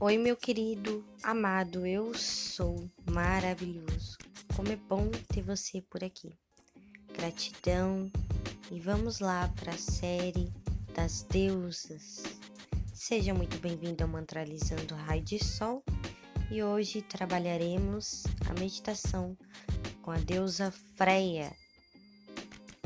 [0.00, 4.16] Oi, meu querido, amado, eu sou maravilhoso.
[4.54, 6.38] Como é bom ter você por aqui.
[7.12, 8.08] Gratidão
[8.70, 10.52] e vamos lá para a série
[10.94, 12.22] das deusas.
[12.94, 15.82] Seja muito bem-vindo ao Mantralizando Raio de Sol
[16.48, 19.36] e hoje trabalharemos a meditação
[20.00, 21.52] com a deusa Freia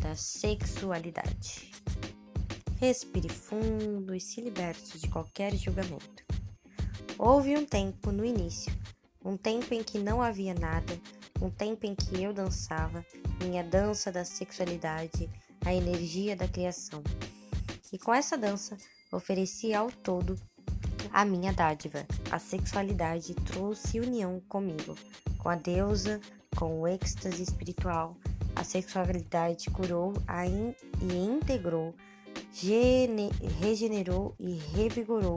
[0.00, 1.72] da sexualidade.
[2.80, 6.11] Respire fundo e se liberte de qualquer julgamento.
[7.24, 8.72] Houve um tempo no início,
[9.24, 10.92] um tempo em que não havia nada,
[11.40, 13.06] um tempo em que eu dançava,
[13.40, 15.30] minha dança da sexualidade,
[15.64, 17.00] a energia da criação.
[17.92, 18.76] E com essa dança,
[19.12, 20.36] ofereci ao todo
[21.12, 22.04] a minha dádiva.
[22.28, 24.96] A sexualidade trouxe união comigo,
[25.38, 26.20] com a deusa,
[26.56, 28.16] com o êxtase espiritual.
[28.56, 31.94] A sexualidade curou a in e integrou,
[33.60, 35.36] regenerou e revigorou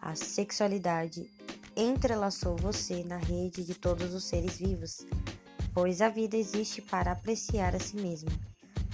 [0.00, 1.30] a sexualidade
[1.76, 5.06] entrelaçou você na rede de todos os seres vivos,
[5.72, 8.30] pois a vida existe para apreciar a si mesma.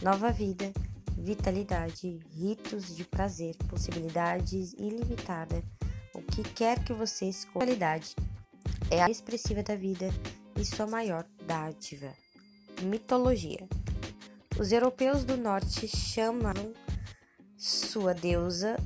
[0.02, 0.72] Nova vida,
[1.16, 5.62] vitalidade, ritos de prazer, possibilidades ilimitada.
[6.14, 8.14] O que quer que você escolha, qualidade
[8.90, 10.08] é a expressiva da vida
[10.58, 12.12] e sua maior dádiva.
[12.82, 13.66] Mitologia.
[14.58, 16.72] Os europeus do norte chamavam
[17.56, 18.76] sua deusa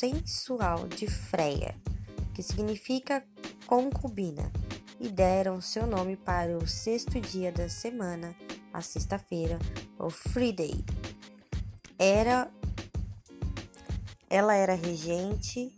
[0.00, 1.74] sensual de Freia,
[2.34, 3.22] que significa
[3.66, 4.50] concubina,
[4.98, 8.34] e deram seu nome para o sexto dia da semana,
[8.72, 9.58] a sexta-feira,
[9.98, 10.82] o Friday.
[11.98, 12.50] Era
[14.30, 15.70] ela era regente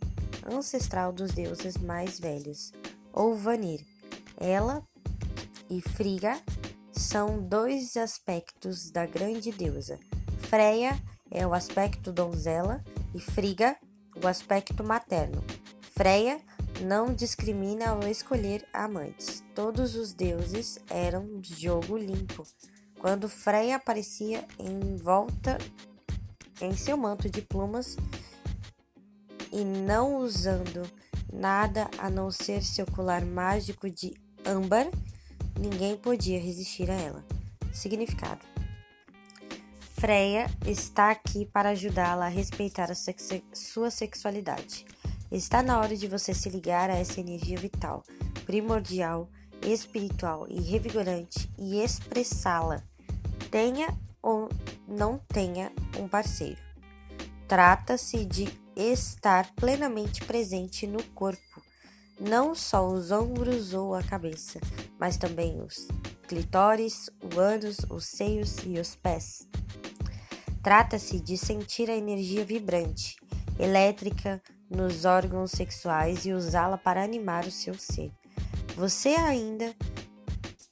[0.49, 2.71] ancestral dos deuses mais velhos,
[3.11, 3.85] ou Vanir.
[4.37, 4.81] Ela
[5.69, 6.41] e Friga
[6.93, 9.99] são dois aspectos da grande deusa.
[10.39, 10.97] Freia
[11.29, 12.81] é o aspecto donzela
[13.13, 13.75] e Friga
[14.23, 15.43] o aspecto materno.
[15.95, 16.39] Freia
[16.81, 19.43] não discrimina ao escolher amantes.
[19.53, 22.43] Todos os deuses eram jogo limpo.
[22.99, 25.57] Quando Freia aparecia em volta
[26.61, 27.97] em seu manto de plumas
[29.51, 30.89] e não usando
[31.31, 34.13] nada a não ser seu colar mágico de
[34.45, 34.87] âmbar,
[35.59, 37.25] ninguém podia resistir a ela.
[37.73, 38.52] Significado:
[40.03, 44.83] Freya está aqui para ajudá-la a respeitar a sex sua sexualidade.
[45.31, 48.03] Está na hora de você se ligar a essa energia vital,
[48.45, 49.29] primordial,
[49.65, 52.83] espiritual e revigorante e expressá-la.
[53.49, 54.49] Tenha ou
[54.85, 56.59] não tenha um parceiro.
[57.47, 61.61] Trata-se de estar plenamente presente no corpo,
[62.19, 64.59] não só os ombros ou a cabeça,
[64.99, 65.87] mas também os
[66.27, 69.47] clitóris, o ânus, os seios e os pés.
[70.63, 73.17] Trata-se de sentir a energia vibrante,
[73.59, 78.09] elétrica nos órgãos sexuais e usá-la para animar o seu ser.
[78.77, 79.75] Você ainda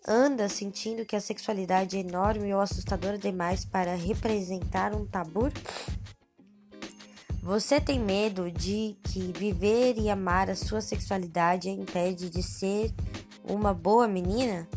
[0.08, 5.52] anda sentindo que a sexualidade é enorme ou assustadora demais para representar um tabu?
[7.44, 12.94] Você tem medo de que viver e amar a sua sexualidade a impede de ser
[13.44, 14.70] uma boa menina?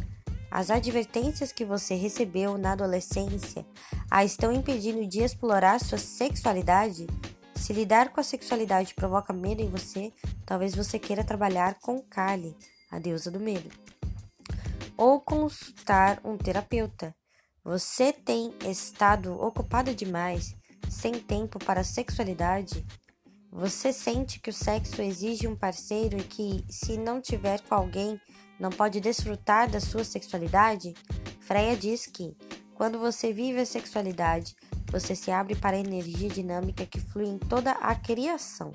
[0.55, 3.67] As advertências que você recebeu na adolescência
[4.09, 7.09] a estão impedindo de explorar sua sexualidade?
[7.57, 10.13] Se lidar com a sexualidade provoca medo em você,
[10.47, 12.57] talvez você queira trabalhar com Kali,
[12.89, 13.69] a deusa do medo,
[14.97, 17.13] ou consultar um terapeuta.
[17.65, 20.55] Você tem estado ocupado demais,
[20.89, 22.87] sem tempo para a sexualidade?
[23.57, 28.21] Você sente que o sexo exige um parceiro e que, se não tiver com alguém,
[28.59, 30.93] não pode desfrutar da sua sexualidade?
[31.39, 32.37] Freya diz que,
[32.75, 34.57] quando você vive a sexualidade,
[34.91, 38.73] você se abre para a energia dinâmica que flui em toda a criação.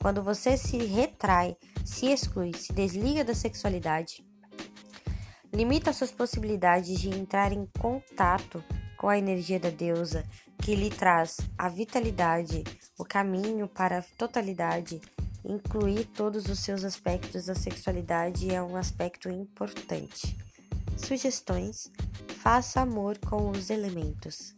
[0.00, 1.54] Quando você se retrai,
[1.84, 4.24] se exclui, se desliga da sexualidade,
[5.52, 8.64] limita suas possibilidades de entrar em contato
[8.96, 10.24] com a energia da deusa,
[10.62, 12.64] que lhe traz a vitalidade,
[12.98, 15.00] o caminho para a totalidade
[15.46, 20.34] Incluir todos os seus aspectos da sexualidade é um aspecto importante.
[20.96, 21.92] Sugestões:
[22.38, 24.54] faça amor com os elementos.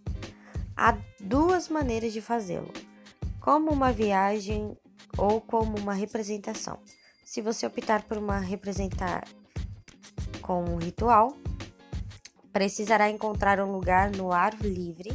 [0.77, 2.73] Há duas maneiras de fazê-lo:
[3.41, 4.79] como uma viagem
[5.19, 6.79] ou como uma representação.
[7.25, 9.25] Se você optar por uma representar
[10.41, 11.37] com um ritual,
[12.53, 15.11] precisará encontrar um lugar no ar livre,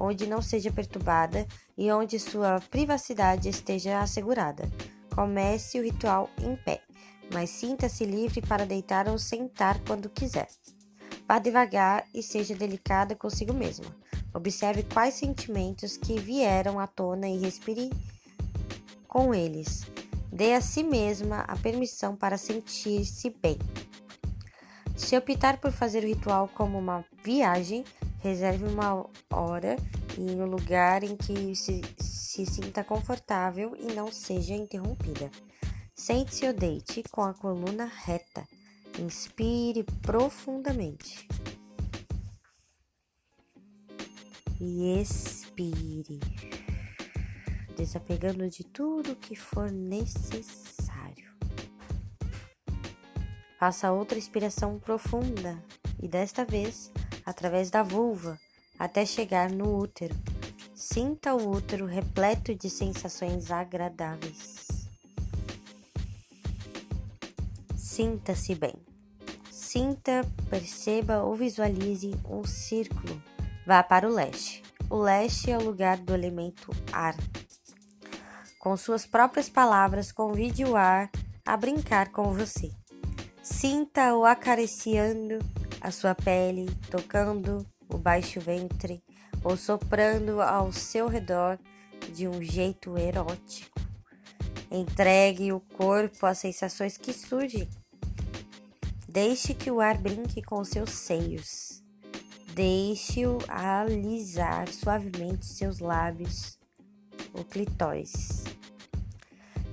[0.00, 4.68] onde não seja perturbada e onde sua privacidade esteja assegurada.
[5.14, 6.80] Comece o ritual em pé,
[7.32, 10.48] mas sinta-se livre para deitar ou sentar quando quiser.
[11.28, 13.94] Vá devagar e seja delicada consigo mesma.
[14.32, 17.90] Observe quais sentimentos que vieram à tona e respire
[19.06, 19.86] com eles.
[20.32, 23.58] Dê a si mesma a permissão para sentir-se bem.
[24.96, 27.84] Se optar por fazer o ritual como uma viagem,
[28.20, 29.76] reserve uma hora
[30.16, 35.30] e um lugar em que se, se sinta confortável e não seja interrompida.
[35.94, 38.46] Sente-se ou deite com a coluna reta.
[38.98, 41.26] Inspire profundamente.
[44.60, 46.20] E expire,
[47.76, 51.30] desapegando de tudo que for necessário.
[53.58, 55.62] Faça outra inspiração profunda
[56.02, 56.90] e desta vez
[57.30, 58.38] através da vulva
[58.78, 60.14] até chegar no útero.
[60.74, 64.66] Sinta o útero repleto de sensações agradáveis.
[67.76, 68.74] Sinta-se bem.
[69.50, 73.22] Sinta, perceba ou visualize um círculo.
[73.66, 74.62] Vá para o leste.
[74.88, 77.14] O leste é o lugar do elemento ar.
[78.58, 81.10] Com suas próprias palavras, convide o ar
[81.44, 82.70] a brincar com você.
[83.42, 85.38] Sinta-o acariciando
[85.80, 89.02] a sua pele, tocando o baixo ventre
[89.42, 91.58] ou soprando ao seu redor
[92.12, 93.80] de um jeito erótico.
[94.70, 97.68] Entregue o corpo às sensações que surgem.
[99.08, 101.82] Deixe que o ar brinque com seus seios.
[102.54, 106.58] Deixe-o alisar suavemente seus lábios,
[107.32, 108.44] o clitóris.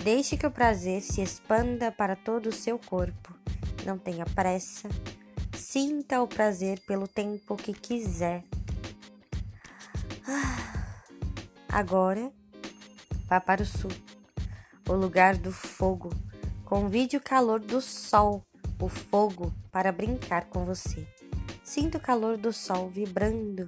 [0.04, 3.36] Deixe que o prazer se expanda para todo o seu corpo.
[3.86, 4.90] Não tenha pressa,
[5.80, 8.44] Sinta o prazer pelo tempo que quiser.
[10.28, 11.04] Ah,
[11.70, 12.34] agora,
[13.28, 13.92] vá para o sul,
[14.90, 16.10] o lugar do fogo.
[16.66, 18.44] Convide o calor do sol,
[18.82, 21.08] o fogo, para brincar com você.
[21.64, 23.68] Sinta o calor do sol vibrando,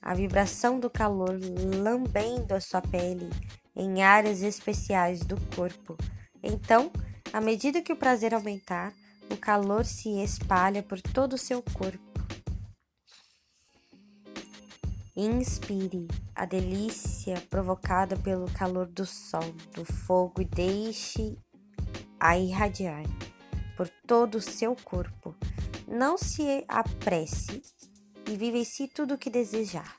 [0.00, 1.36] a vibração do calor
[1.82, 3.28] lambendo a sua pele
[3.74, 5.96] em áreas especiais do corpo.
[6.40, 6.92] Então,
[7.32, 8.94] à medida que o prazer aumentar,
[9.30, 12.14] o calor se espalha por todo o seu corpo.
[15.16, 21.38] Inspire a delícia provocada pelo calor do sol, do fogo e deixe
[22.18, 23.04] a irradiar
[23.76, 25.34] por todo o seu corpo.
[25.86, 27.62] Não se apresse
[28.28, 29.96] e vivencie tudo o que desejar.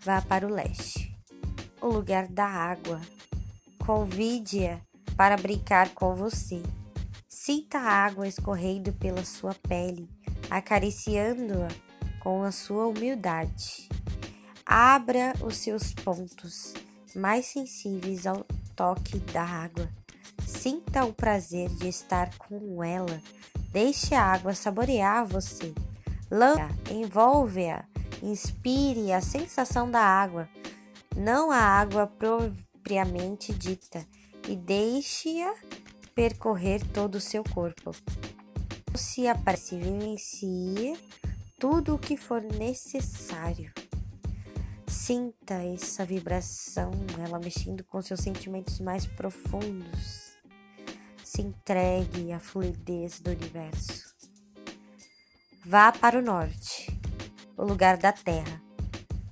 [0.00, 1.16] Vá para o leste,
[1.80, 3.00] o lugar da água.
[3.86, 4.80] Convide-a
[5.16, 6.62] para brincar com você.
[7.42, 10.10] Sinta a água escorrendo pela sua pele,
[10.50, 11.68] acariciando-a
[12.22, 13.88] com a sua humildade.
[14.66, 16.74] Abra os seus pontos
[17.16, 18.44] mais sensíveis ao
[18.76, 19.88] toque da água.
[20.46, 23.22] Sinta o prazer de estar com ela.
[23.72, 25.72] Deixe a água saborear você.
[26.30, 27.86] Lamba, envolve-a.
[28.22, 30.46] Inspire a sensação da água,
[31.16, 34.06] não a água propriamente dita,
[34.46, 35.54] e deixe-a
[36.14, 37.92] percorrer todo o seu corpo.
[38.94, 40.98] Se aparece, vivencie
[41.58, 43.72] tudo o que for necessário.
[44.86, 46.90] Sinta essa vibração,
[47.24, 50.32] ela mexendo com seus sentimentos mais profundos.
[51.24, 54.14] Se entregue à fluidez do universo.
[55.64, 56.90] Vá para o norte,
[57.56, 58.60] o lugar da terra.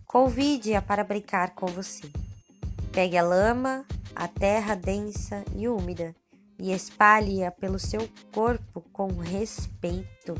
[0.07, 2.11] Convide-a para brincar com você.
[2.93, 6.15] Pegue a lama, a terra densa e úmida
[6.59, 10.35] e espalhe-a pelo seu corpo com respeito,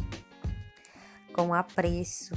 [1.33, 2.35] com apreço,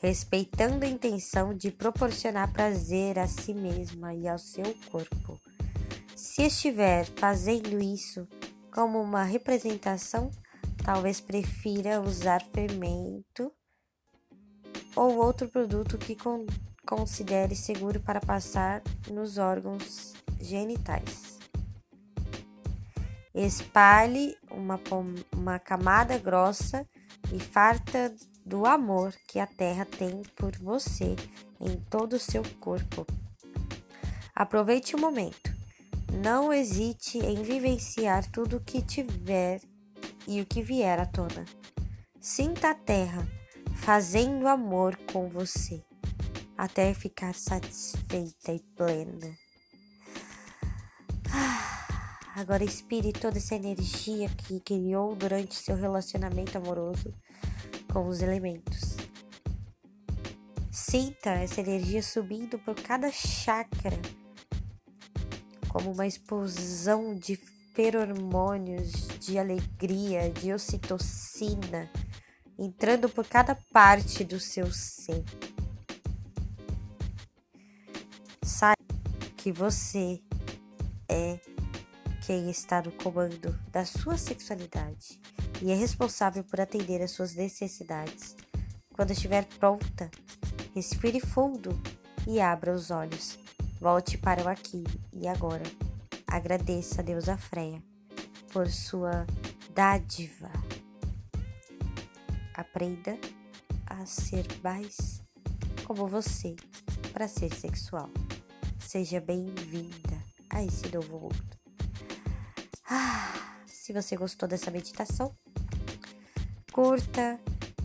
[0.00, 5.40] respeitando a intenção de proporcionar prazer a si mesma e ao seu corpo.
[6.14, 8.28] Se estiver fazendo isso
[8.72, 10.30] como uma representação,
[10.84, 13.52] talvez prefira usar fermento
[14.94, 16.46] ou outro produto que con
[16.86, 21.39] considere seguro para passar nos órgãos genitais.
[23.34, 24.80] Espalhe uma,
[25.32, 26.86] uma camada grossa
[27.32, 31.14] e farta do amor que a terra tem por você
[31.60, 33.06] em todo o seu corpo.
[34.34, 35.54] Aproveite o momento.
[36.12, 39.60] Não hesite em vivenciar tudo o que tiver
[40.26, 41.44] e o que vier à tona.
[42.20, 43.26] Sinta a terra
[43.76, 45.82] fazendo amor com você
[46.60, 49.39] até ficar satisfeita e plena.
[52.40, 57.12] Agora inspire toda essa energia que criou durante seu relacionamento amoroso
[57.92, 58.96] com os elementos.
[60.72, 64.00] Sinta essa energia subindo por cada chakra,
[65.68, 67.36] como uma explosão de
[67.74, 71.90] feromônios, de alegria, de ocitocina,
[72.58, 75.22] entrando por cada parte do seu ser.
[78.42, 78.76] Saiba
[79.36, 80.22] que você
[81.06, 81.38] é
[82.30, 85.20] quem está no comando da sua sexualidade
[85.60, 88.36] e é responsável por atender às suas necessidades.
[88.94, 90.08] Quando estiver pronta,
[90.72, 91.70] respire fundo
[92.28, 93.36] e abra os olhos.
[93.80, 95.64] Volte para o aqui e agora.
[96.24, 97.82] Agradeça a deusa Freia
[98.52, 99.26] por sua
[99.74, 100.52] dádiva.
[102.54, 103.18] Aprenda
[103.84, 105.20] a ser mais
[105.82, 106.54] como você
[107.12, 108.08] para ser sexual.
[108.78, 111.59] Seja bem-vinda a esse novo mundo.
[112.92, 113.32] Ah,
[113.66, 115.32] se você gostou dessa meditação,
[116.72, 117.38] curta,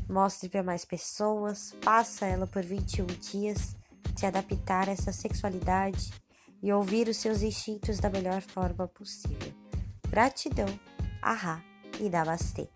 [0.10, 3.76] mostre para mais pessoas, faça ela por 21 dias,
[4.16, 6.12] se adaptar a essa sexualidade
[6.64, 9.54] e ouvir os seus instintos da melhor forma possível.
[10.10, 10.80] Gratidão,
[11.22, 11.62] ahá
[12.00, 12.68] e namastê.